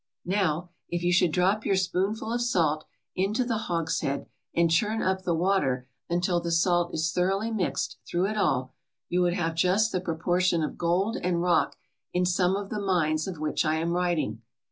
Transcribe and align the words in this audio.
Now, 0.25 0.71
if 0.89 1.03
you 1.03 1.13
should 1.13 1.31
drop 1.31 1.63
your 1.63 1.75
spoonful 1.75 2.33
of 2.33 2.41
salt 2.41 2.85
into 3.15 3.45
the 3.45 3.59
hogshead 3.69 4.25
and 4.51 4.71
churn 4.71 4.99
up 4.99 5.21
the 5.21 5.35
water 5.35 5.87
until 6.09 6.39
the 6.39 6.49
salt 6.51 6.91
is 6.91 7.11
thoroughly 7.11 7.51
mixed 7.51 7.97
through 8.07 8.25
it 8.25 8.35
all, 8.35 8.73
you 9.09 9.21
would 9.21 9.33
have 9.35 9.53
just 9.53 9.91
the 9.91 10.01
proportion 10.01 10.63
of 10.63 10.75
gold 10.75 11.17
and 11.21 11.43
rock 11.43 11.75
in 12.13 12.25
some 12.25 12.55
of 12.55 12.71
the 12.71 12.81
mines 12.81 13.27
of 13.27 13.37
which 13.37 13.63
I 13.63 13.75
am 13.75 13.91
writing. 13.91 14.41